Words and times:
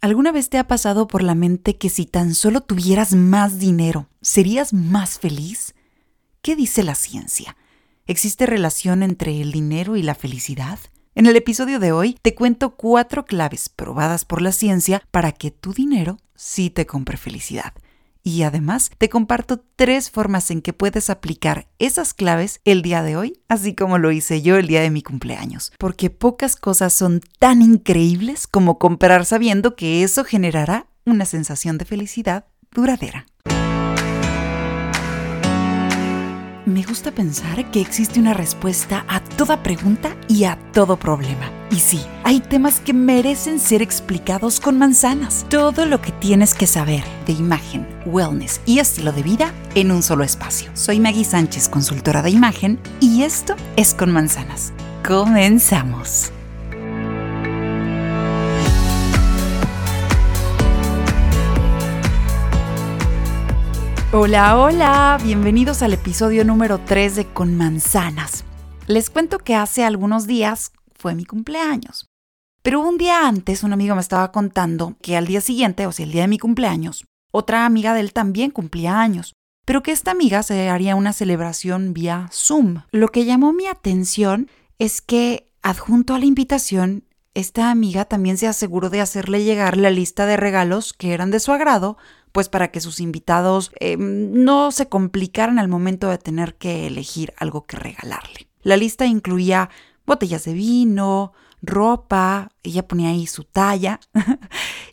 ¿Alguna 0.00 0.30
vez 0.30 0.48
te 0.48 0.58
ha 0.58 0.68
pasado 0.68 1.08
por 1.08 1.24
la 1.24 1.34
mente 1.34 1.76
que 1.76 1.88
si 1.88 2.06
tan 2.06 2.34
solo 2.34 2.60
tuvieras 2.60 3.14
más 3.14 3.58
dinero, 3.58 4.08
serías 4.20 4.72
más 4.72 5.18
feliz? 5.18 5.74
¿Qué 6.40 6.54
dice 6.54 6.84
la 6.84 6.94
ciencia? 6.94 7.56
¿Existe 8.06 8.46
relación 8.46 9.02
entre 9.02 9.40
el 9.40 9.50
dinero 9.50 9.96
y 9.96 10.04
la 10.04 10.14
felicidad? 10.14 10.78
En 11.16 11.26
el 11.26 11.34
episodio 11.34 11.80
de 11.80 11.90
hoy 11.90 12.16
te 12.22 12.36
cuento 12.36 12.76
cuatro 12.76 13.24
claves 13.24 13.68
probadas 13.68 14.24
por 14.24 14.40
la 14.40 14.52
ciencia 14.52 15.02
para 15.10 15.32
que 15.32 15.50
tu 15.50 15.72
dinero 15.72 16.18
sí 16.36 16.70
te 16.70 16.86
compre 16.86 17.16
felicidad. 17.16 17.72
Y 18.22 18.42
además 18.42 18.90
te 18.98 19.08
comparto 19.08 19.64
tres 19.76 20.10
formas 20.10 20.50
en 20.50 20.62
que 20.62 20.72
puedes 20.72 21.10
aplicar 21.10 21.68
esas 21.78 22.14
claves 22.14 22.60
el 22.64 22.82
día 22.82 23.02
de 23.02 23.16
hoy, 23.16 23.40
así 23.48 23.74
como 23.74 23.98
lo 23.98 24.12
hice 24.12 24.42
yo 24.42 24.56
el 24.56 24.66
día 24.66 24.82
de 24.82 24.90
mi 24.90 25.02
cumpleaños. 25.02 25.72
Porque 25.78 26.10
pocas 26.10 26.56
cosas 26.56 26.92
son 26.92 27.20
tan 27.38 27.62
increíbles 27.62 28.46
como 28.46 28.78
comprar 28.78 29.24
sabiendo 29.24 29.76
que 29.76 30.02
eso 30.02 30.24
generará 30.24 30.86
una 31.04 31.24
sensación 31.24 31.78
de 31.78 31.84
felicidad 31.84 32.46
duradera. 32.72 33.26
Me 36.68 36.82
gusta 36.82 37.12
pensar 37.12 37.70
que 37.70 37.80
existe 37.80 38.20
una 38.20 38.34
respuesta 38.34 39.06
a 39.08 39.20
toda 39.20 39.62
pregunta 39.62 40.14
y 40.28 40.44
a 40.44 40.58
todo 40.74 40.98
problema. 40.98 41.50
Y 41.70 41.76
sí, 41.76 41.98
hay 42.24 42.40
temas 42.40 42.80
que 42.80 42.92
merecen 42.92 43.58
ser 43.58 43.80
explicados 43.80 44.60
con 44.60 44.76
manzanas. 44.76 45.46
Todo 45.48 45.86
lo 45.86 46.02
que 46.02 46.12
tienes 46.12 46.52
que 46.52 46.66
saber 46.66 47.02
de 47.26 47.32
imagen, 47.32 47.88
wellness 48.04 48.60
y 48.66 48.80
estilo 48.80 49.12
de 49.12 49.22
vida 49.22 49.50
en 49.74 49.90
un 49.90 50.02
solo 50.02 50.24
espacio. 50.24 50.70
Soy 50.74 51.00
Maggie 51.00 51.24
Sánchez, 51.24 51.70
consultora 51.70 52.20
de 52.20 52.32
imagen, 52.32 52.78
y 53.00 53.22
esto 53.22 53.56
es 53.76 53.94
con 53.94 54.12
manzanas. 54.12 54.74
Comenzamos. 55.02 56.32
Hola, 64.10 64.58
hola, 64.58 65.18
bienvenidos 65.22 65.82
al 65.82 65.92
episodio 65.92 66.42
número 66.42 66.80
3 66.80 67.14
de 67.14 67.26
Con 67.26 67.58
Manzanas. 67.58 68.46
Les 68.86 69.10
cuento 69.10 69.38
que 69.38 69.54
hace 69.54 69.84
algunos 69.84 70.26
días 70.26 70.72
fue 70.94 71.14
mi 71.14 71.26
cumpleaños. 71.26 72.06
Pero 72.62 72.80
un 72.80 72.96
día 72.96 73.28
antes 73.28 73.62
un 73.64 73.74
amigo 73.74 73.94
me 73.94 74.00
estaba 74.00 74.32
contando 74.32 74.96
que 75.02 75.18
al 75.18 75.26
día 75.26 75.42
siguiente, 75.42 75.86
o 75.86 75.92
sea, 75.92 76.06
el 76.06 76.12
día 76.12 76.22
de 76.22 76.28
mi 76.28 76.38
cumpleaños, 76.38 77.04
otra 77.32 77.66
amiga 77.66 77.92
de 77.92 78.00
él 78.00 78.14
también 78.14 78.50
cumplía 78.50 78.98
años, 78.98 79.34
pero 79.66 79.82
que 79.82 79.92
esta 79.92 80.12
amiga 80.12 80.42
se 80.42 80.70
haría 80.70 80.96
una 80.96 81.12
celebración 81.12 81.92
vía 81.92 82.30
Zoom. 82.32 82.84
Lo 82.90 83.08
que 83.08 83.26
llamó 83.26 83.52
mi 83.52 83.66
atención 83.66 84.48
es 84.78 85.02
que 85.02 85.52
adjunto 85.60 86.14
a 86.14 86.18
la 86.18 86.24
invitación, 86.24 87.04
esta 87.34 87.70
amiga 87.70 88.06
también 88.06 88.38
se 88.38 88.46
aseguró 88.46 88.88
de 88.88 89.02
hacerle 89.02 89.44
llegar 89.44 89.76
la 89.76 89.90
lista 89.90 90.24
de 90.24 90.38
regalos 90.38 90.94
que 90.94 91.12
eran 91.12 91.30
de 91.30 91.40
su 91.40 91.52
agrado 91.52 91.98
pues 92.32 92.48
para 92.48 92.70
que 92.70 92.80
sus 92.80 93.00
invitados 93.00 93.72
eh, 93.80 93.96
no 93.98 94.70
se 94.70 94.88
complicaran 94.88 95.58
al 95.58 95.68
momento 95.68 96.08
de 96.08 96.18
tener 96.18 96.54
que 96.54 96.86
elegir 96.86 97.32
algo 97.38 97.66
que 97.66 97.76
regalarle. 97.76 98.48
La 98.62 98.76
lista 98.76 99.06
incluía 99.06 99.70
botellas 100.06 100.44
de 100.44 100.54
vino, 100.54 101.32
ropa, 101.62 102.50
ella 102.62 102.86
ponía 102.86 103.10
ahí 103.10 103.26
su 103.26 103.44
talla 103.44 104.00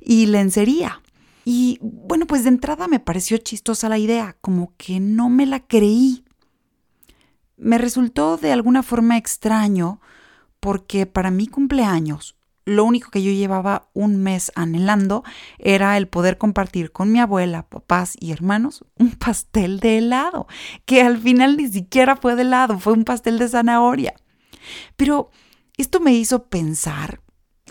y 0.01 0.27
lencería. 0.27 1.01
Y 1.45 1.77
bueno, 1.81 2.25
pues 2.25 2.43
de 2.43 2.49
entrada 2.49 2.87
me 2.87 2.99
pareció 2.99 3.37
chistosa 3.37 3.87
la 3.87 3.99
idea, 3.99 4.35
como 4.41 4.73
que 4.77 4.99
no 4.99 5.29
me 5.29 5.45
la 5.45 5.59
creí. 5.59 6.23
Me 7.57 7.77
resultó 7.77 8.37
de 8.37 8.51
alguna 8.51 8.81
forma 8.81 9.17
extraño 9.17 10.01
porque 10.59 11.05
para 11.05 11.29
mi 11.29 11.47
cumpleaños 11.47 12.35
lo 12.65 12.83
único 12.83 13.11
que 13.11 13.21
yo 13.21 13.31
llevaba 13.31 13.89
un 13.93 14.17
mes 14.17 14.51
anhelando 14.55 15.23
era 15.59 15.97
el 15.97 16.07
poder 16.07 16.37
compartir 16.37 16.91
con 16.91 17.11
mi 17.11 17.19
abuela, 17.19 17.69
papás 17.69 18.15
y 18.19 18.31
hermanos 18.31 18.83
un 18.97 19.11
pastel 19.11 19.79
de 19.79 19.99
helado, 19.99 20.47
que 20.85 21.01
al 21.01 21.19
final 21.19 21.57
ni 21.57 21.67
siquiera 21.67 22.15
fue 22.15 22.35
de 22.35 22.41
helado, 22.41 22.79
fue 22.79 22.93
un 22.93 23.05
pastel 23.05 23.37
de 23.37 23.47
zanahoria. 23.47 24.15
Pero 24.95 25.29
esto 25.77 25.99
me 25.99 26.13
hizo 26.13 26.47
pensar, 26.47 27.21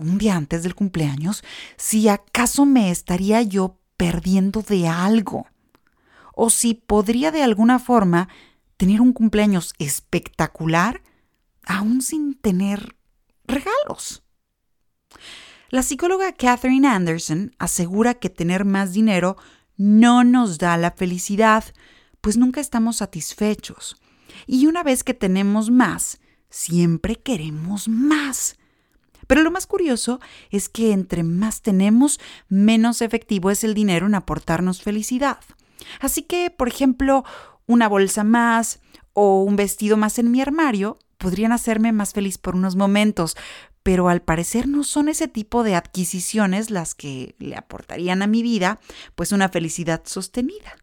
un 0.01 0.19
día 0.19 0.37
antes 0.37 0.63
del 0.63 0.75
cumpleaños, 0.75 1.43
si 1.77 2.09
acaso 2.09 2.65
me 2.65 2.91
estaría 2.91 3.43
yo 3.43 3.79
perdiendo 3.97 4.63
de 4.63 4.89
algo, 4.89 5.47
o 6.35 6.51
si 6.51 6.75
podría 6.75 7.33
de 7.33 7.43
alguna 7.43 7.79
forma 7.79 8.29
tener 8.77 9.01
un 9.01 9.13
cumpleaños 9.13 9.75
espectacular 9.79 11.03
aún 11.67 12.03
sin 12.03 12.35
tener 12.35 12.97
regalos. 13.47 14.24
La 15.71 15.83
psicóloga 15.83 16.33
Catherine 16.33 16.87
Anderson 16.87 17.55
asegura 17.59 18.15
que 18.15 18.31
tener 18.31 18.65
más 18.65 18.93
dinero 18.93 19.37
no 19.77 20.25
nos 20.25 20.59
da 20.59 20.77
la 20.77 20.93
felicidad, 20.93 21.65
pues 22.21 22.37
nunca 22.37 22.61
estamos 22.61 22.97
satisfechos. 22.97 23.97
Y 24.47 24.67
una 24.67 24.83
vez 24.83 25.05
que 25.05 25.15
tenemos 25.15 25.71
más, 25.71 26.21
siempre 26.49 27.17
queremos 27.17 27.89
más. 27.89 28.57
Pero 29.27 29.43
lo 29.43 29.51
más 29.51 29.67
curioso 29.67 30.21
es 30.51 30.69
que 30.69 30.93
entre 30.93 31.23
más 31.23 31.63
tenemos, 31.63 32.21
menos 32.49 33.03
efectivo 33.03 33.51
es 33.51 33.65
el 33.65 33.75
dinero 33.75 34.07
en 34.07 34.15
aportarnos 34.15 34.83
felicidad. 34.83 35.41
Así 36.01 36.23
que, 36.23 36.51
por 36.51 36.69
ejemplo, 36.69 37.25
una 37.67 37.89
bolsa 37.89 38.25
más 38.25 38.81
o 39.13 39.43
un 39.43 39.57
vestido 39.57 39.97
más 39.97 40.19
en 40.19 40.31
mi 40.31 40.41
armario 40.41 40.99
podrían 41.25 41.53
hacerme 41.53 41.91
más 41.91 42.13
feliz 42.13 42.37
por 42.37 42.55
unos 42.55 42.77
momentos, 42.77 43.35
pero 43.83 44.11
al 44.11 44.21
parecer 44.21 44.69
no 44.69 44.85
son 44.85 45.09
ese 45.09 45.27
tipo 45.27 45.63
de 45.63 45.75
adquisiciones 45.75 46.69
las 46.69 46.95
que 46.95 47.35
le 47.39 47.57
aportarían 47.57 48.21
a 48.21 48.27
mi 48.27 48.43
vida 48.43 48.79
pues 49.15 49.33
una 49.33 49.49
felicidad 49.49 50.03
sostenida. 50.05 50.77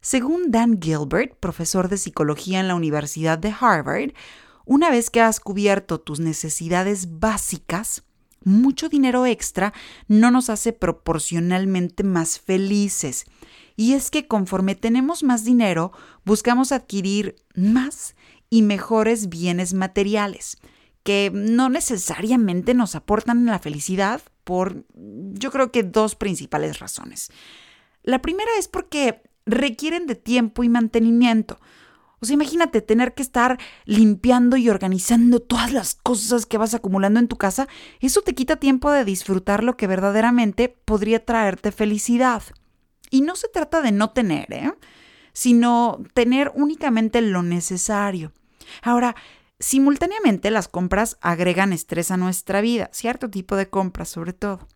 Según 0.00 0.52
Dan 0.52 0.80
Gilbert, 0.80 1.34
profesor 1.40 1.88
de 1.88 1.98
psicología 1.98 2.60
en 2.60 2.68
la 2.68 2.76
Universidad 2.76 3.40
de 3.40 3.52
Harvard, 3.60 4.12
una 4.66 4.88
vez 4.88 5.10
que 5.10 5.20
has 5.20 5.40
cubierto 5.40 5.98
tus 5.98 6.20
necesidades 6.20 7.18
básicas, 7.18 8.04
mucho 8.44 8.88
dinero 8.88 9.26
extra 9.26 9.74
no 10.06 10.30
nos 10.30 10.48
hace 10.48 10.72
proporcionalmente 10.72 12.04
más 12.04 12.38
felices. 12.38 13.26
Y 13.74 13.94
es 13.94 14.12
que 14.12 14.28
conforme 14.28 14.76
tenemos 14.76 15.24
más 15.24 15.42
dinero, 15.42 15.90
buscamos 16.24 16.70
adquirir 16.70 17.34
más 17.56 18.14
y 18.50 18.62
mejores 18.62 19.28
bienes 19.28 19.72
materiales 19.72 20.58
que 21.02 21.30
no 21.32 21.68
necesariamente 21.68 22.74
nos 22.74 22.94
aportan 22.94 23.46
la 23.46 23.58
felicidad 23.58 24.20
por, 24.44 24.84
yo 24.94 25.50
creo 25.50 25.72
que 25.72 25.82
dos 25.82 26.14
principales 26.14 26.78
razones. 26.78 27.30
La 28.02 28.20
primera 28.20 28.50
es 28.58 28.68
porque 28.68 29.22
requieren 29.46 30.06
de 30.06 30.14
tiempo 30.14 30.62
y 30.62 30.68
mantenimiento. 30.68 31.58
O 32.22 32.26
sea, 32.26 32.34
imagínate 32.34 32.82
tener 32.82 33.14
que 33.14 33.22
estar 33.22 33.58
limpiando 33.86 34.58
y 34.58 34.68
organizando 34.68 35.40
todas 35.40 35.72
las 35.72 35.94
cosas 35.94 36.44
que 36.44 36.58
vas 36.58 36.74
acumulando 36.74 37.18
en 37.18 37.28
tu 37.28 37.36
casa. 37.38 37.66
Eso 38.00 38.20
te 38.20 38.34
quita 38.34 38.56
tiempo 38.56 38.90
de 38.90 39.06
disfrutar 39.06 39.64
lo 39.64 39.78
que 39.78 39.86
verdaderamente 39.86 40.68
podría 40.68 41.24
traerte 41.24 41.72
felicidad. 41.72 42.42
Y 43.10 43.22
no 43.22 43.36
se 43.36 43.48
trata 43.48 43.80
de 43.80 43.92
no 43.92 44.10
tener, 44.10 44.52
¿eh? 44.52 44.74
sino 45.32 46.02
tener 46.12 46.52
únicamente 46.54 47.22
lo 47.22 47.42
necesario. 47.42 48.32
Ahora, 48.82 49.14
Simultáneamente 49.60 50.50
las 50.50 50.68
compras 50.68 51.18
agregan 51.20 51.74
estrés 51.74 52.10
a 52.10 52.16
nuestra 52.16 52.62
vida, 52.62 52.88
cierto 52.94 53.28
tipo 53.28 53.56
de 53.56 53.68
compras 53.68 54.08
sobre 54.08 54.32
todo. 54.32 54.66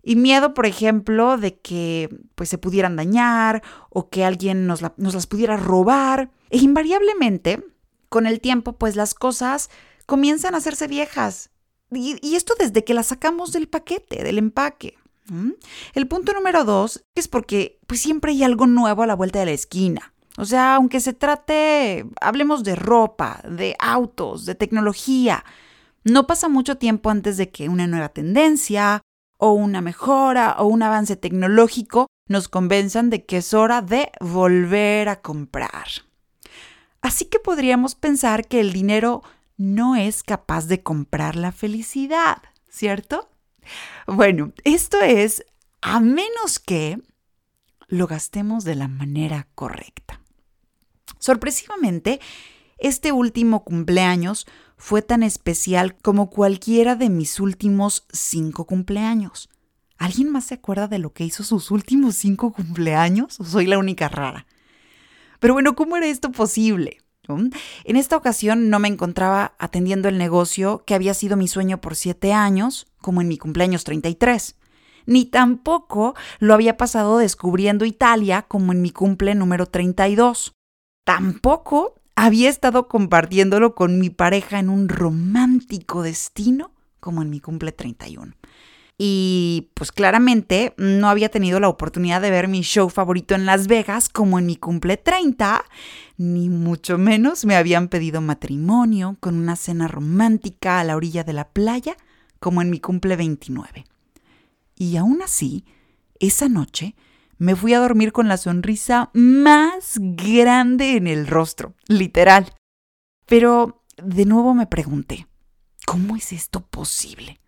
Y 0.00 0.14
miedo, 0.14 0.54
por 0.54 0.64
ejemplo, 0.64 1.36
de 1.38 1.58
que 1.58 2.08
pues, 2.36 2.48
se 2.48 2.56
pudieran 2.56 2.94
dañar 2.94 3.62
o 3.90 4.10
que 4.10 4.24
alguien 4.24 4.68
nos, 4.68 4.80
las 4.80 5.26
pudiera 5.26 5.56
robar. 5.56 6.30
E 6.50 6.58
invariablemente, 6.58 7.64
con 8.08 8.26
el 8.26 8.40
tiempo, 8.40 8.74
pues 8.74 8.94
las 8.94 9.14
cosas 9.14 9.70
comienzan 10.06 10.54
a 10.54 10.58
hacerse 10.58 10.86
viejas. 10.86 11.50
Y, 11.90 12.36
esto 12.36 12.54
desde 12.58 12.84
que 12.84 12.94
las 12.94 13.08
sacamos 13.08 13.52
del 13.52 13.68
paquete, 13.68 14.22
del 14.22 14.38
empaque. 14.38 14.96
El 15.94 16.08
punto 16.08 16.32
número 16.32 16.64
dos 16.64 17.04
es 17.14 17.26
porque 17.26 17.78
pues, 17.86 18.00
siempre 18.00 18.32
hay 18.32 18.44
algo 18.44 18.66
nuevo 18.66 19.02
a 19.02 19.06
la 19.06 19.16
vuelta 19.16 19.40
de 19.40 19.46
la 19.46 19.52
esquina. 19.52 20.11
O 20.38 20.44
sea, 20.44 20.76
aunque 20.76 21.00
se 21.00 21.12
trate, 21.12 22.06
hablemos 22.20 22.64
de 22.64 22.74
ropa, 22.74 23.42
de 23.48 23.76
autos, 23.78 24.46
de 24.46 24.54
tecnología, 24.54 25.44
no 26.04 26.26
pasa 26.26 26.48
mucho 26.48 26.78
tiempo 26.78 27.10
antes 27.10 27.36
de 27.36 27.50
que 27.50 27.68
una 27.68 27.86
nueva 27.86 28.08
tendencia 28.08 29.02
o 29.38 29.52
una 29.52 29.80
mejora 29.80 30.56
o 30.58 30.66
un 30.66 30.82
avance 30.82 31.16
tecnológico 31.16 32.06
nos 32.28 32.48
convenzan 32.48 33.10
de 33.10 33.24
que 33.24 33.38
es 33.38 33.54
hora 33.54 33.82
de 33.82 34.10
volver 34.20 35.08
a 35.08 35.20
comprar. 35.20 35.86
Así 37.02 37.26
que 37.26 37.38
podríamos 37.38 37.94
pensar 37.94 38.46
que 38.46 38.60
el 38.60 38.72
dinero 38.72 39.22
no 39.56 39.96
es 39.96 40.22
capaz 40.22 40.66
de 40.66 40.82
comprar 40.82 41.36
la 41.36 41.52
felicidad, 41.52 42.38
¿cierto? 42.68 43.28
Bueno, 44.06 44.52
esto 44.64 45.00
es 45.00 45.44
a 45.82 46.00
menos 46.00 46.58
que 46.58 47.00
lo 47.88 48.06
gastemos 48.06 48.64
de 48.64 48.76
la 48.76 48.88
manera 48.88 49.48
correcta. 49.54 50.21
Sorpresivamente, 51.18 52.20
este 52.78 53.12
último 53.12 53.62
cumpleaños 53.64 54.46
fue 54.76 55.02
tan 55.02 55.22
especial 55.22 55.96
como 56.02 56.30
cualquiera 56.30 56.96
de 56.96 57.08
mis 57.08 57.38
últimos 57.38 58.06
cinco 58.12 58.66
cumpleaños. 58.66 59.48
¿Alguien 59.98 60.30
más 60.30 60.46
se 60.46 60.54
acuerda 60.54 60.88
de 60.88 60.98
lo 60.98 61.12
que 61.12 61.24
hizo 61.24 61.44
sus 61.44 61.70
últimos 61.70 62.16
cinco 62.16 62.52
cumpleaños? 62.52 63.38
¿O 63.38 63.44
soy 63.44 63.66
la 63.66 63.78
única 63.78 64.08
rara? 64.08 64.46
Pero 65.38 65.54
bueno, 65.54 65.76
¿cómo 65.76 65.96
era 65.96 66.06
esto 66.06 66.32
posible? 66.32 66.98
En 67.84 67.96
esta 67.96 68.16
ocasión 68.16 68.68
no 68.68 68.80
me 68.80 68.88
encontraba 68.88 69.54
atendiendo 69.58 70.08
el 70.08 70.18
negocio 70.18 70.82
que 70.84 70.94
había 70.94 71.14
sido 71.14 71.36
mi 71.36 71.46
sueño 71.46 71.80
por 71.80 71.94
siete 71.94 72.32
años, 72.32 72.86
como 73.00 73.20
en 73.20 73.28
mi 73.28 73.38
cumpleaños 73.38 73.84
33. 73.84 74.56
Ni 75.06 75.24
tampoco 75.24 76.14
lo 76.40 76.54
había 76.54 76.76
pasado 76.76 77.18
descubriendo 77.18 77.84
Italia 77.84 78.42
como 78.42 78.72
en 78.72 78.82
mi 78.82 78.90
cumple 78.90 79.36
número 79.36 79.66
32. 79.66 80.52
Tampoco 81.04 82.00
había 82.14 82.48
estado 82.48 82.88
compartiéndolo 82.88 83.74
con 83.74 83.98
mi 83.98 84.10
pareja 84.10 84.58
en 84.58 84.68
un 84.68 84.88
romántico 84.88 86.02
destino 86.02 86.72
como 87.00 87.22
en 87.22 87.30
mi 87.30 87.40
cumple 87.40 87.72
31. 87.72 88.34
Y 88.98 89.70
pues 89.74 89.90
claramente 89.90 90.74
no 90.76 91.08
había 91.08 91.28
tenido 91.28 91.58
la 91.58 91.68
oportunidad 91.68 92.20
de 92.20 92.30
ver 92.30 92.46
mi 92.46 92.60
show 92.60 92.88
favorito 92.88 93.34
en 93.34 93.46
Las 93.46 93.66
Vegas 93.66 94.08
como 94.08 94.38
en 94.38 94.46
mi 94.46 94.54
cumple 94.56 94.96
30, 94.96 95.64
ni 96.18 96.48
mucho 96.48 96.98
menos 96.98 97.44
me 97.44 97.56
habían 97.56 97.88
pedido 97.88 98.20
matrimonio 98.20 99.16
con 99.18 99.36
una 99.36 99.56
cena 99.56 99.88
romántica 99.88 100.78
a 100.78 100.84
la 100.84 100.94
orilla 100.94 101.24
de 101.24 101.32
la 101.32 101.48
playa 101.48 101.96
como 102.38 102.62
en 102.62 102.70
mi 102.70 102.78
cumple 102.78 103.16
29. 103.16 103.86
Y 104.76 104.96
aún 104.96 105.22
así, 105.22 105.64
esa 106.20 106.48
noche 106.48 106.94
me 107.42 107.56
fui 107.56 107.74
a 107.74 107.80
dormir 107.80 108.12
con 108.12 108.28
la 108.28 108.36
sonrisa 108.36 109.10
más 109.14 109.96
grande 109.98 110.96
en 110.96 111.08
el 111.08 111.26
rostro, 111.26 111.74
literal. 111.88 112.54
Pero 113.26 113.82
de 114.00 114.26
nuevo 114.26 114.54
me 114.54 114.68
pregunté, 114.68 115.26
¿cómo 115.84 116.14
es 116.14 116.32
esto 116.32 116.60
posible? 116.60 117.40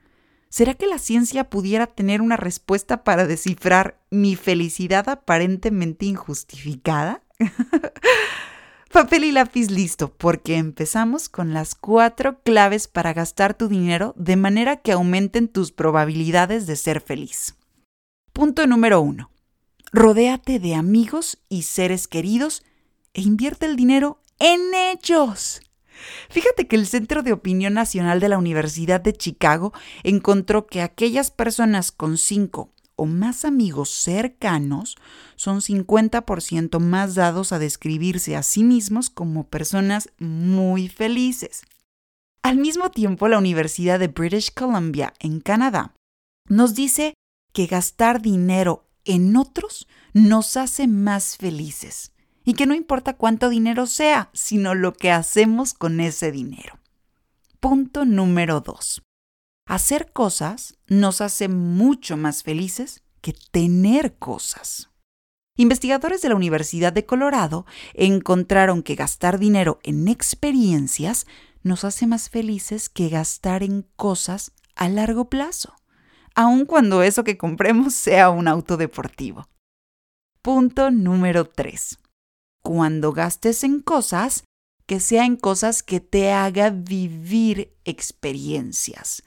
¿Será 0.49 0.75
que 0.75 0.89
la 0.89 0.99
ciencia 0.99 1.49
pudiera 1.49 1.87
tener 1.87 2.23
una 2.23 2.37
respuesta 2.37 3.05
para 3.05 3.25
descifrar 3.25 4.01
mi 4.11 4.35
felicidad 4.35 5.09
aparentemente 5.09 6.07
injustificada? 6.07 7.23
Papel 8.93 9.23
y 9.23 9.31
lápiz 9.31 9.71
listo, 9.71 10.13
porque 10.13 10.57
empezamos 10.57 11.29
con 11.29 11.55
las 11.55 11.77
cuatro 11.77 12.41
claves 12.43 12.89
para 12.89 13.13
gastar 13.13 13.55
tu 13.55 13.69
dinero 13.69 14.13
de 14.17 14.35
manera 14.35 14.75
que 14.77 14.91
aumenten 14.91 15.47
tus 15.47 15.71
probabilidades 15.71 16.67
de 16.67 16.75
ser 16.75 17.01
feliz. 17.01 17.55
Punto 18.33 18.67
número 18.67 19.01
uno. 19.01 19.31
Rodéate 19.93 20.59
de 20.59 20.75
amigos 20.75 21.39
y 21.49 21.63
seres 21.63 22.09
queridos 22.09 22.63
e 23.13 23.23
invierte 23.23 23.67
el 23.67 23.77
dinero 23.77 24.21
en 24.39 24.61
ellos. 24.75 25.61
Fíjate 26.29 26.67
que 26.67 26.77
el 26.77 26.87
Centro 26.87 27.23
de 27.23 27.33
Opinión 27.33 27.75
Nacional 27.75 28.21
de 28.21 28.29
la 28.29 28.39
Universidad 28.39 29.01
de 29.01 29.13
Chicago 29.13 29.73
encontró 30.03 30.67
que 30.67 30.83
aquellas 30.83 31.31
personas 31.31 31.93
con 31.93 32.19
cinco 32.19 32.73
o 32.97 33.07
más 33.07 33.45
amigos 33.45 33.91
cercanos 33.91 34.97
son 35.37 35.61
50% 35.61 36.79
más 36.79 37.15
dados 37.15 37.53
a 37.53 37.59
describirse 37.59 38.37
a 38.37 38.43
sí 38.43 38.63
mismos 38.63 39.11
como 39.11 39.49
personas 39.49 40.11
muy 40.19 40.89
felices. 40.89 41.63
Al 42.43 42.59
mismo 42.59 42.91
tiempo, 42.91 43.27
la 43.29 43.39
Universidad 43.39 43.99
de 43.99 44.09
British 44.09 44.53
Columbia 44.53 45.15
en 45.19 45.41
Canadá 45.41 45.95
nos 46.49 46.75
dice 46.75 47.15
que 47.53 47.67
gastar 47.67 48.21
dinero 48.21 48.85
en 49.05 49.37
otros 49.37 49.87
nos 50.13 50.57
hace 50.57 50.87
más 50.87 51.37
felices 51.37 52.13
y 52.45 52.55
que 52.55 52.67
no 52.67 52.75
importa 52.75 53.17
cuánto 53.17 53.49
dinero 53.49 53.87
sea, 53.87 54.31
sino 54.33 54.75
lo 54.75 54.93
que 54.93 55.11
hacemos 55.11 55.75
con 55.75 56.01
ese 56.01 56.31
dinero. 56.31 56.79
Punto 57.61 58.05
número 58.05 58.61
2. 58.61 59.03
Hacer 59.67 60.13
cosas 60.13 60.77
nos 60.87 61.21
hace 61.21 61.49
mucho 61.49 62.17
más 62.17 62.43
felices 62.43 63.03
que 63.23 63.35
tener 63.51 64.17
cosas. 64.17 64.91
Investigadores 65.57 66.21
de 66.21 66.29
la 66.29 66.35
Universidad 66.35 66.93
de 66.93 67.07
Colorado 67.07 67.65
encontraron 67.95 68.83
que 68.83 68.97
gastar 68.97 69.39
dinero 69.39 69.79
en 69.83 70.09
experiencias 70.09 71.27
nos 71.63 71.85
hace 71.85 72.07
más 72.07 72.29
felices 72.29 72.89
que 72.91 73.09
gastar 73.09 73.63
en 73.63 73.87
cosas 73.97 74.53
a 74.75 74.89
largo 74.89 75.31
plazo, 75.31 75.75
aun 76.35 76.65
cuando 76.65 77.03
eso 77.03 77.25
que 77.25 77.37
compremos 77.39 77.95
sea 77.95 78.31
un 78.31 78.49
auto 78.49 78.77
deportivo. 78.77 79.49
Punto 80.43 80.91
número 80.91 81.47
3 81.47 81.99
cuando 82.65 83.13
gastes 83.13 83.63
en 83.63 83.81
cosas, 83.81 84.45
que 84.87 84.99
sea 84.99 85.27
en 85.27 85.37
cosas 85.37 85.83
que 85.83 86.01
te 86.01 86.33
haga 86.33 86.71
vivir 86.71 87.77
experiencias. 87.85 89.23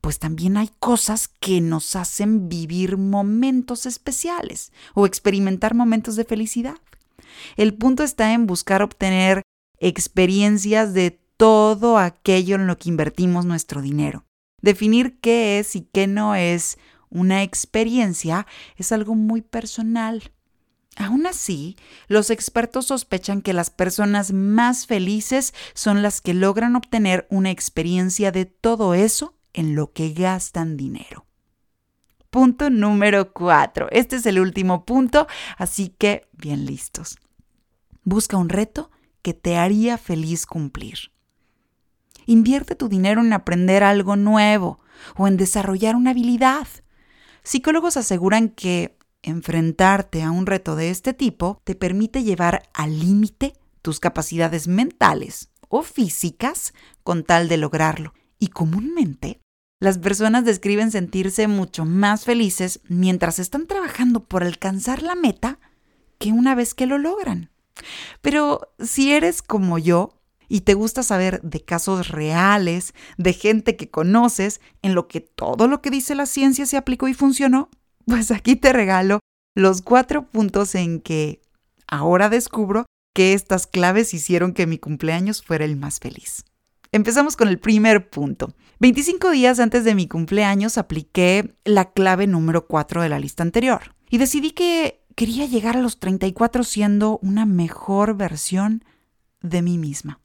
Pues 0.00 0.18
también 0.18 0.56
hay 0.56 0.70
cosas 0.78 1.28
que 1.28 1.60
nos 1.60 1.94
hacen 1.94 2.48
vivir 2.48 2.96
momentos 2.96 3.84
especiales 3.84 4.72
o 4.94 5.04
experimentar 5.04 5.74
momentos 5.74 6.16
de 6.16 6.24
felicidad. 6.24 6.76
El 7.56 7.74
punto 7.74 8.02
está 8.02 8.32
en 8.32 8.46
buscar 8.46 8.82
obtener 8.82 9.42
experiencias 9.78 10.94
de 10.94 11.20
todo 11.36 11.98
aquello 11.98 12.56
en 12.56 12.66
lo 12.66 12.78
que 12.78 12.88
invertimos 12.88 13.44
nuestro 13.44 13.82
dinero. 13.82 14.24
Definir 14.62 15.18
qué 15.20 15.58
es 15.58 15.76
y 15.76 15.82
qué 15.82 16.06
no 16.06 16.34
es 16.34 16.78
una 17.08 17.42
experiencia 17.42 18.46
es 18.76 18.92
algo 18.92 19.14
muy 19.14 19.42
personal. 19.42 20.32
Aún 20.96 21.26
así, 21.26 21.76
los 22.08 22.30
expertos 22.30 22.86
sospechan 22.86 23.42
que 23.42 23.52
las 23.52 23.70
personas 23.70 24.32
más 24.32 24.86
felices 24.86 25.54
son 25.74 26.02
las 26.02 26.20
que 26.20 26.34
logran 26.34 26.76
obtener 26.76 27.26
una 27.30 27.50
experiencia 27.50 28.32
de 28.32 28.44
todo 28.44 28.94
eso 28.94 29.34
en 29.52 29.74
lo 29.74 29.92
que 29.92 30.12
gastan 30.12 30.76
dinero. 30.76 31.26
Punto 32.30 32.70
número 32.70 33.32
4. 33.32 33.88
Este 33.90 34.16
es 34.16 34.26
el 34.26 34.38
último 34.38 34.84
punto, 34.84 35.26
así 35.56 35.88
que 35.88 36.28
bien 36.32 36.64
listos. 36.64 37.18
Busca 38.04 38.36
un 38.36 38.48
reto 38.48 38.90
que 39.22 39.34
te 39.34 39.56
haría 39.56 39.98
feliz 39.98 40.46
cumplir. 40.46 41.10
Invierte 42.26 42.74
tu 42.74 42.88
dinero 42.88 43.20
en 43.20 43.32
aprender 43.32 43.82
algo 43.82 44.16
nuevo 44.16 44.80
o 45.16 45.26
en 45.28 45.36
desarrollar 45.36 45.96
una 45.96 46.10
habilidad. 46.10 46.66
Psicólogos 47.42 47.96
aseguran 47.96 48.48
que 48.48 48.98
Enfrentarte 49.22 50.22
a 50.22 50.30
un 50.30 50.46
reto 50.46 50.76
de 50.76 50.90
este 50.90 51.12
tipo 51.12 51.60
te 51.64 51.74
permite 51.74 52.22
llevar 52.22 52.62
al 52.72 52.98
límite 52.98 53.52
tus 53.82 54.00
capacidades 54.00 54.66
mentales 54.66 55.50
o 55.68 55.82
físicas 55.82 56.72
con 57.02 57.24
tal 57.24 57.48
de 57.48 57.58
lograrlo. 57.58 58.14
Y 58.38 58.48
comúnmente, 58.48 59.40
las 59.78 59.98
personas 59.98 60.46
describen 60.46 60.90
sentirse 60.90 61.48
mucho 61.48 61.84
más 61.84 62.24
felices 62.24 62.80
mientras 62.88 63.38
están 63.38 63.66
trabajando 63.66 64.24
por 64.24 64.42
alcanzar 64.42 65.02
la 65.02 65.14
meta 65.14 65.58
que 66.18 66.32
una 66.32 66.54
vez 66.54 66.72
que 66.72 66.86
lo 66.86 66.96
logran. 66.96 67.50
Pero 68.22 68.72
si 68.78 69.12
eres 69.12 69.42
como 69.42 69.78
yo 69.78 70.19
y 70.50 70.62
te 70.62 70.74
gusta 70.74 71.04
saber 71.04 71.40
de 71.42 71.64
casos 71.64 72.08
reales, 72.08 72.92
de 73.16 73.32
gente 73.32 73.76
que 73.76 73.88
conoces, 73.88 74.60
en 74.82 74.94
lo 74.94 75.06
que 75.06 75.20
todo 75.20 75.68
lo 75.68 75.80
que 75.80 75.90
dice 75.90 76.16
la 76.16 76.26
ciencia 76.26 76.66
se 76.66 76.76
aplicó 76.76 77.06
y 77.06 77.14
funcionó, 77.14 77.70
pues 78.04 78.30
aquí 78.32 78.56
te 78.56 78.74
regalo 78.74 79.20
los 79.54 79.80
cuatro 79.80 80.28
puntos 80.28 80.74
en 80.74 81.00
que 81.00 81.40
ahora 81.86 82.28
descubro 82.28 82.86
que 83.14 83.32
estas 83.32 83.66
claves 83.66 84.12
hicieron 84.12 84.52
que 84.52 84.66
mi 84.66 84.78
cumpleaños 84.78 85.42
fuera 85.42 85.64
el 85.64 85.76
más 85.76 86.00
feliz. 86.00 86.44
Empezamos 86.92 87.36
con 87.36 87.48
el 87.48 87.60
primer 87.60 88.10
punto. 88.10 88.52
25 88.80 89.30
días 89.30 89.60
antes 89.60 89.84
de 89.84 89.94
mi 89.94 90.08
cumpleaños 90.08 90.78
apliqué 90.78 91.54
la 91.64 91.92
clave 91.92 92.26
número 92.26 92.66
4 92.66 93.02
de 93.02 93.08
la 93.08 93.20
lista 93.20 93.44
anterior 93.44 93.94
y 94.08 94.18
decidí 94.18 94.50
que 94.50 95.04
quería 95.14 95.46
llegar 95.46 95.76
a 95.76 95.82
los 95.82 96.00
34 96.00 96.64
siendo 96.64 97.18
una 97.22 97.46
mejor 97.46 98.16
versión 98.16 98.84
de 99.42 99.62
mí 99.62 99.78
misma. 99.78 100.20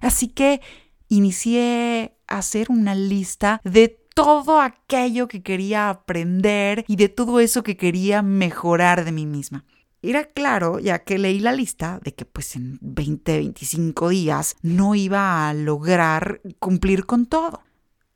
Así 0.00 0.28
que 0.28 0.60
inicié 1.08 2.16
a 2.26 2.38
hacer 2.38 2.70
una 2.70 2.94
lista 2.94 3.60
de 3.64 3.88
todo 4.14 4.60
aquello 4.60 5.28
que 5.28 5.42
quería 5.42 5.88
aprender 5.88 6.84
y 6.88 6.96
de 6.96 7.08
todo 7.08 7.40
eso 7.40 7.62
que 7.62 7.76
quería 7.76 8.22
mejorar 8.22 9.04
de 9.04 9.12
mí 9.12 9.26
misma. 9.26 9.64
Era 10.02 10.24
claro, 10.24 10.80
ya 10.80 11.04
que 11.04 11.16
leí 11.16 11.38
la 11.38 11.52
lista, 11.52 12.00
de 12.02 12.12
que 12.12 12.24
pues 12.24 12.56
en 12.56 12.78
20, 12.80 13.36
25 13.36 14.08
días 14.08 14.56
no 14.60 14.96
iba 14.96 15.48
a 15.48 15.54
lograr 15.54 16.40
cumplir 16.58 17.06
con 17.06 17.26
todo. 17.26 17.62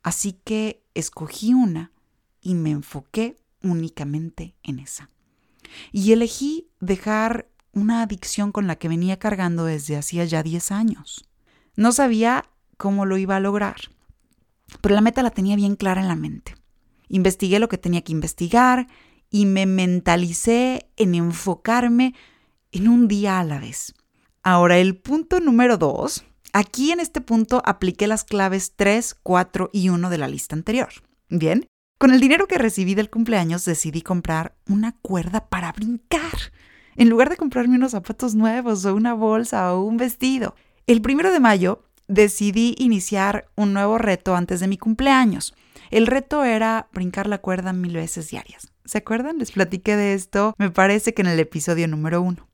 Así 0.03 0.33
que 0.33 0.83
escogí 0.93 1.53
una 1.53 1.93
y 2.41 2.55
me 2.55 2.71
enfoqué 2.71 3.37
únicamente 3.63 4.55
en 4.63 4.79
esa. 4.79 5.09
Y 5.91 6.11
elegí 6.11 6.69
dejar 6.81 7.49
una 7.71 8.01
adicción 8.01 8.51
con 8.51 8.67
la 8.67 8.77
que 8.77 8.89
venía 8.89 9.17
cargando 9.17 9.65
desde 9.65 9.97
hacía 9.97 10.25
ya 10.25 10.43
10 10.43 10.71
años. 10.71 11.25
No 11.77 11.93
sabía 11.93 12.43
cómo 12.75 13.05
lo 13.05 13.17
iba 13.17 13.37
a 13.37 13.39
lograr 13.39 13.77
pero 14.81 14.95
la 14.95 15.01
meta 15.01 15.23
la 15.23 15.31
tenía 15.31 15.55
bien 15.55 15.75
clara 15.75 16.01
en 16.01 16.07
la 16.07 16.15
mente. 16.15 16.55
Investigué 17.07 17.59
lo 17.59 17.69
que 17.69 17.77
tenía 17.77 18.01
que 18.01 18.11
investigar 18.11 18.87
y 19.29 19.45
me 19.45 19.65
mentalicé 19.65 20.89
en 20.97 21.15
enfocarme 21.15 22.13
en 22.71 22.87
un 22.87 23.07
día 23.07 23.39
a 23.39 23.43
la 23.43 23.59
vez. 23.59 23.93
Ahora, 24.43 24.77
el 24.77 24.97
punto 24.97 25.39
número 25.39 25.77
dos. 25.77 26.23
Aquí 26.53 26.91
en 26.91 26.99
este 26.99 27.21
punto 27.21 27.61
apliqué 27.65 28.07
las 28.07 28.23
claves 28.23 28.73
3, 28.75 29.17
4 29.21 29.69
y 29.73 29.89
1 29.89 30.09
de 30.09 30.17
la 30.17 30.27
lista 30.27 30.55
anterior. 30.55 30.89
Bien, 31.29 31.67
Con 31.99 32.13
el 32.13 32.19
dinero 32.19 32.47
que 32.47 32.57
recibí 32.57 32.93
del 32.93 33.09
cumpleaños 33.09 33.65
decidí 33.65 34.01
comprar 34.01 34.55
una 34.67 34.93
cuerda 35.01 35.49
para 35.49 35.71
brincar, 35.71 36.53
en 36.95 37.09
lugar 37.09 37.29
de 37.29 37.37
comprarme 37.37 37.75
unos 37.75 37.91
zapatos 37.91 38.35
nuevos 38.35 38.85
o 38.85 38.95
una 38.95 39.13
bolsa 39.13 39.73
o 39.73 39.81
un 39.81 39.97
vestido. 39.97 40.55
El 40.87 41.01
primero 41.01 41.33
de 41.33 41.41
mayo 41.41 41.83
decidí 42.07 42.73
iniciar 42.77 43.49
un 43.57 43.73
nuevo 43.73 43.97
reto 43.97 44.37
antes 44.37 44.61
de 44.61 44.69
mi 44.69 44.77
cumpleaños. 44.77 45.53
El 45.91 46.07
reto 46.07 46.45
era 46.45 46.87
brincar 46.93 47.27
la 47.27 47.39
cuerda 47.39 47.73
mil 47.73 47.93
veces 47.93 48.29
diarias. 48.29 48.71
¿Se 48.85 48.99
acuerdan? 48.99 49.37
Les 49.37 49.51
platiqué 49.51 49.97
de 49.97 50.13
esto, 50.13 50.55
me 50.57 50.71
parece 50.71 51.13
que 51.13 51.23
en 51.23 51.27
el 51.27 51.41
episodio 51.41 51.89
número 51.89 52.21
uno. 52.21 52.47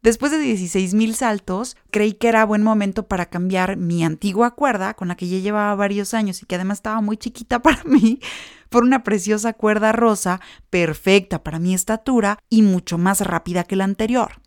Después 0.00 0.30
de 0.30 0.38
16.000 0.38 1.12
saltos, 1.14 1.76
creí 1.90 2.12
que 2.12 2.28
era 2.28 2.44
buen 2.44 2.62
momento 2.62 3.08
para 3.08 3.26
cambiar 3.26 3.76
mi 3.76 4.04
antigua 4.04 4.52
cuerda, 4.52 4.94
con 4.94 5.08
la 5.08 5.16
que 5.16 5.26
ya 5.26 5.38
llevaba 5.38 5.74
varios 5.74 6.14
años 6.14 6.40
y 6.40 6.46
que 6.46 6.54
además 6.54 6.78
estaba 6.78 7.00
muy 7.00 7.16
chiquita 7.16 7.58
para 7.62 7.82
mí, 7.82 8.20
por 8.68 8.84
una 8.84 9.02
preciosa 9.02 9.54
cuerda 9.54 9.90
rosa, 9.90 10.40
perfecta 10.70 11.42
para 11.42 11.58
mi 11.58 11.74
estatura 11.74 12.38
y 12.48 12.62
mucho 12.62 12.96
más 12.96 13.22
rápida 13.22 13.64
que 13.64 13.74
la 13.74 13.84
anterior. 13.84 14.40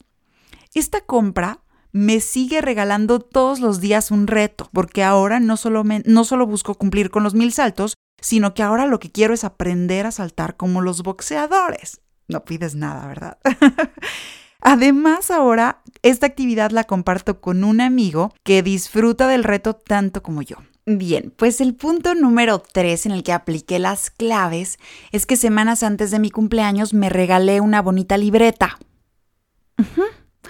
Esta 0.74 1.02
compra 1.02 1.65
me 1.96 2.20
sigue 2.20 2.60
regalando 2.60 3.22
todos 3.22 3.62
los 3.62 3.80
días 3.80 4.12
un 4.12 4.28
reto, 4.28 4.70
porque 4.74 5.02
ahora 5.02 5.40
no 5.40 5.56
solo, 5.56 5.86
no 6.04 6.26
solo 6.26 6.46
busco 6.46 6.76
cumplir 6.76 7.10
con 7.10 7.24
los 7.24 7.36
mil 7.36 7.54
saltos, 7.54 7.94
sino 8.20 8.54
que 8.54 8.64
ahora 8.64 8.86
lo 8.86 9.00
que 9.00 9.10
quiero 9.10 9.34
es 9.34 9.46
aprender 9.46 10.06
a 10.06 10.12
saltar 10.12 10.58
como 10.58 10.82
los 10.82 11.04
boxeadores. 11.04 12.02
No 12.28 12.44
pides 12.44 12.76
nada, 12.76 13.08
¿verdad? 13.08 13.38
Además, 14.60 15.32
ahora 15.32 15.84
esta 16.02 16.26
actividad 16.26 16.72
la 16.72 16.84
comparto 16.84 17.40
con 17.40 17.64
un 17.64 17.80
amigo 17.80 18.34
que 18.44 18.62
disfruta 18.62 19.30
del 19.30 19.46
reto 19.46 19.74
tanto 19.74 20.22
como 20.22 20.42
yo. 20.42 20.58
Bien, 20.86 21.34
pues 21.34 21.62
el 21.62 21.76
punto 21.76 22.14
número 22.14 22.60
3 22.60 23.06
en 23.06 23.14
el 23.14 23.24
que 23.24 23.32
apliqué 23.32 23.80
las 23.80 24.10
claves 24.10 24.80
es 25.14 25.26
que 25.26 25.38
semanas 25.38 25.82
antes 25.82 26.12
de 26.12 26.20
mi 26.20 26.30
cumpleaños 26.30 26.94
me 26.94 27.08
regalé 27.08 27.62
una 27.62 27.82
bonita 27.82 28.18
libreta. 28.18 28.80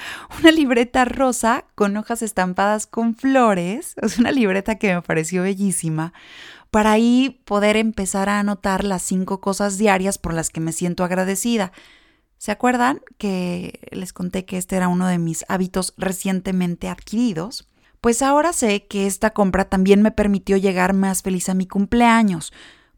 Una 0.40 0.52
libreta 0.52 1.06
rosa 1.06 1.66
con 1.76 1.98
hojas 1.98 2.22
estampadas 2.22 2.88
con 2.88 3.16
flores. 3.16 3.96
Es 4.02 4.18
una 4.20 4.32
libreta 4.32 4.76
que 4.76 4.94
me 4.94 5.02
pareció 5.02 5.44
bellísima. 5.44 6.14
Para 6.72 6.92
ahí 6.92 7.42
poder 7.46 7.78
empezar 7.78 8.30
a 8.30 8.40
anotar 8.40 8.84
las 8.84 9.02
cinco 9.02 9.40
cosas 9.40 9.78
diarias 9.78 10.18
por 10.18 10.34
las 10.34 10.50
que 10.50 10.60
me 10.60 10.72
siento 10.72 11.04
agradecida. 11.04 11.72
¿Se 12.38 12.52
acuerdan 12.52 13.02
que 13.18 13.80
les 13.92 14.14
conté 14.14 14.46
que 14.46 14.58
este 14.58 14.76
era 14.76 14.88
uno 14.88 15.08
de 15.08 15.18
mis 15.18 15.46
hábitos 15.48 15.94
recientemente 15.98 16.90
adquiridos? 16.90 17.68
Pues 18.02 18.22
ahora 18.22 18.54
sé 18.54 18.86
que 18.86 19.08
esta 19.08 19.32
compra 19.32 19.66
también 19.66 20.02
me 20.02 20.12
permitió 20.12 20.58
llegar 20.58 20.94
más 20.94 21.24
feliz 21.24 21.50
a 21.50 21.56
mi 21.56 21.66
cumpleaños, 21.66 22.54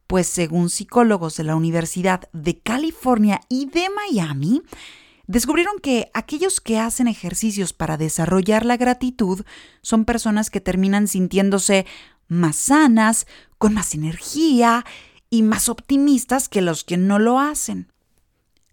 pues 0.06 0.28
según 0.28 0.70
psicólogos 0.70 1.38
de 1.38 1.46
la 1.46 1.56
Universidad 1.56 2.28
de 2.34 2.60
California 2.60 3.40
y 3.48 3.68
de 3.68 3.88
Miami, 3.90 4.64
descubrieron 5.28 5.80
que 5.80 6.10
aquellos 6.14 6.60
que 6.62 6.80
hacen 6.80 7.08
ejercicios 7.08 7.74
para 7.74 7.98
desarrollar 7.98 8.66
la 8.66 8.78
gratitud 8.78 9.46
son 9.82 10.06
personas 10.06 10.50
que 10.50 10.62
terminan 10.62 11.08
sintiéndose 11.08 11.86
más 12.28 12.56
sanas, 12.56 13.28
con 13.58 13.74
más 13.74 13.94
energía 13.94 14.86
y 15.30 15.44
más 15.44 15.70
optimistas 15.70 16.50
que 16.50 16.62
los 16.62 16.84
que 16.84 16.98
no 16.98 17.20
lo 17.20 17.40
hacen. 17.40 17.92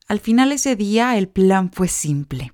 Al 0.06 0.20
final 0.20 0.52
ese 0.52 0.76
día 0.76 1.16
el 1.16 1.28
plan 1.28 1.70
fue 1.73 1.88
simple. 1.88 2.52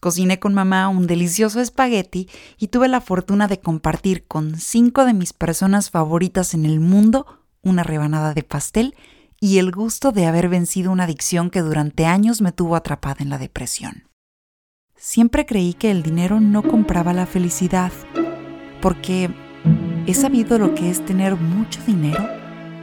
Cociné 0.00 0.38
con 0.38 0.54
mamá 0.54 0.88
un 0.88 1.06
delicioso 1.06 1.60
espagueti 1.60 2.28
y 2.58 2.68
tuve 2.68 2.88
la 2.88 3.00
fortuna 3.00 3.48
de 3.48 3.60
compartir 3.60 4.26
con 4.26 4.58
cinco 4.58 5.04
de 5.04 5.14
mis 5.14 5.32
personas 5.32 5.90
favoritas 5.90 6.54
en 6.54 6.64
el 6.64 6.80
mundo 6.80 7.26
una 7.62 7.82
rebanada 7.82 8.34
de 8.34 8.42
pastel 8.42 8.94
y 9.40 9.58
el 9.58 9.70
gusto 9.70 10.12
de 10.12 10.26
haber 10.26 10.48
vencido 10.48 10.90
una 10.90 11.04
adicción 11.04 11.50
que 11.50 11.60
durante 11.60 12.06
años 12.06 12.40
me 12.40 12.52
tuvo 12.52 12.76
atrapada 12.76 13.16
en 13.20 13.30
la 13.30 13.38
depresión. 13.38 14.08
Siempre 14.96 15.44
creí 15.44 15.74
que 15.74 15.90
el 15.90 16.02
dinero 16.02 16.40
no 16.40 16.62
compraba 16.62 17.12
la 17.12 17.26
felicidad, 17.26 17.92
porque 18.80 19.30
he 20.06 20.14
sabido 20.14 20.58
lo 20.58 20.74
que 20.74 20.90
es 20.90 21.04
tener 21.04 21.36
mucho 21.36 21.80
dinero 21.86 22.26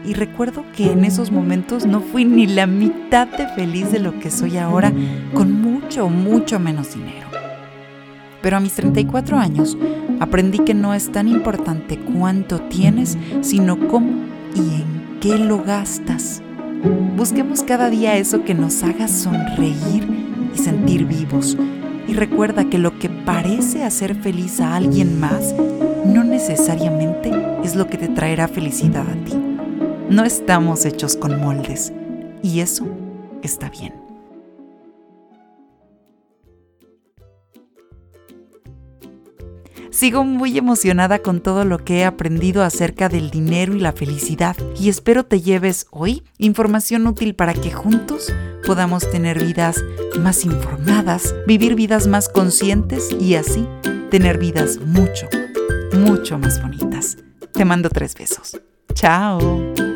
y 0.05 0.13
recuerdo 0.13 0.63
que 0.75 0.91
en 0.91 1.05
esos 1.05 1.31
momentos 1.31 1.85
no 1.85 2.01
fui 2.01 2.25
ni 2.25 2.45
la 2.45 2.67
mitad 2.67 3.27
de 3.27 3.47
feliz 3.49 3.91
de 3.91 3.99
lo 3.99 4.19
que 4.19 4.29
soy 4.29 4.57
ahora 4.57 4.91
con 5.33 5.51
mucho, 5.61 6.09
mucho 6.09 6.59
menos 6.59 6.93
dinero. 6.93 7.27
Pero 8.41 8.57
a 8.57 8.59
mis 8.59 8.73
34 8.73 9.37
años 9.37 9.77
aprendí 10.19 10.59
que 10.59 10.73
no 10.73 10.93
es 10.93 11.11
tan 11.11 11.27
importante 11.27 11.97
cuánto 11.97 12.59
tienes, 12.59 13.17
sino 13.41 13.87
cómo 13.87 14.11
y 14.53 14.59
en 14.59 15.17
qué 15.21 15.37
lo 15.37 15.63
gastas. 15.63 16.42
Busquemos 17.15 17.63
cada 17.63 17.89
día 17.89 18.17
eso 18.17 18.43
que 18.43 18.53
nos 18.53 18.83
haga 18.83 19.07
sonreír 19.07 20.05
y 20.53 20.57
sentir 20.57 21.05
vivos. 21.05 21.57
Y 22.07 22.13
recuerda 22.13 22.69
que 22.69 22.77
lo 22.77 22.99
que 22.99 23.09
parece 23.09 23.83
hacer 23.83 24.15
feliz 24.15 24.59
a 24.59 24.75
alguien 24.75 25.19
más 25.19 25.55
no 26.05 26.23
necesariamente 26.25 27.31
es 27.63 27.75
lo 27.75 27.87
que 27.87 27.97
te 27.97 28.09
traerá 28.09 28.49
felicidad 28.49 29.07
a 29.09 29.25
ti. 29.25 29.33
No 30.09 30.25
estamos 30.25 30.85
hechos 30.85 31.15
con 31.15 31.39
moldes 31.39 31.93
y 32.41 32.59
eso 32.59 32.85
está 33.41 33.69
bien. 33.69 34.02
Sigo 39.93 40.23
muy 40.23 40.57
emocionada 40.57 41.19
con 41.19 41.39
todo 41.39 41.65
lo 41.65 41.77
que 41.77 41.99
he 41.99 42.05
aprendido 42.05 42.63
acerca 42.63 43.09
del 43.09 43.29
dinero 43.29 43.75
y 43.75 43.79
la 43.79 43.93
felicidad 43.93 44.57
y 44.75 44.89
espero 44.89 45.23
te 45.23 45.39
lleves 45.39 45.85
hoy 45.91 46.23
información 46.39 47.05
útil 47.05 47.35
para 47.35 47.53
que 47.53 47.71
juntos 47.71 48.33
podamos 48.65 49.07
tener 49.11 49.37
vidas 49.43 49.83
más 50.19 50.45
informadas, 50.45 51.35
vivir 51.45 51.75
vidas 51.75 52.07
más 52.07 52.27
conscientes 52.27 53.15
y 53.19 53.35
así 53.35 53.67
tener 54.09 54.39
vidas 54.39 54.79
mucho, 54.79 55.29
mucho 55.93 56.39
más 56.39 56.59
bonitas. 56.59 57.17
Te 57.53 57.63
mando 57.63 57.89
tres 57.89 58.15
besos. 58.15 58.59
Chao. 58.95 59.92